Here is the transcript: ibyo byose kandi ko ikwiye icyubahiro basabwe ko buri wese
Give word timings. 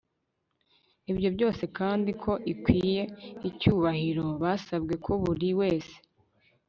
ibyo 1.11 1.29
byose 1.35 1.63
kandi 1.77 2.09
ko 2.23 2.31
ikwiye 2.53 3.03
icyubahiro 3.49 4.25
basabwe 4.43 4.93
ko 5.05 5.11
buri 5.23 5.49
wese 5.59 5.95